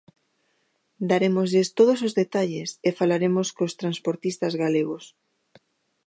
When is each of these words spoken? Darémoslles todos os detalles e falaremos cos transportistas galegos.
Darémoslles 1.09 1.67
todos 1.77 1.99
os 2.07 2.13
detalles 2.21 2.69
e 2.87 2.89
falaremos 2.99 3.47
cos 3.57 3.73
transportistas 3.81 4.53
galegos. 4.63 5.03